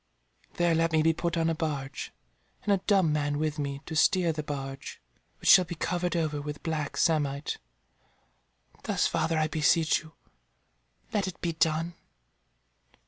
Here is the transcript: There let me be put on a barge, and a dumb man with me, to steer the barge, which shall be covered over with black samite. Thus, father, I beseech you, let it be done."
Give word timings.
There 0.55 0.73
let 0.73 0.91
me 0.93 1.03
be 1.03 1.13
put 1.13 1.37
on 1.37 1.47
a 1.47 1.53
barge, 1.53 2.11
and 2.63 2.73
a 2.73 2.81
dumb 2.87 3.13
man 3.13 3.37
with 3.37 3.59
me, 3.59 3.81
to 3.85 3.95
steer 3.95 4.33
the 4.33 4.41
barge, 4.41 4.99
which 5.39 5.47
shall 5.47 5.63
be 5.65 5.75
covered 5.75 6.15
over 6.15 6.41
with 6.41 6.63
black 6.63 6.97
samite. 6.97 7.59
Thus, 8.85 9.05
father, 9.05 9.37
I 9.37 9.47
beseech 9.47 9.99
you, 9.99 10.13
let 11.13 11.27
it 11.27 11.39
be 11.39 11.53
done." 11.53 11.93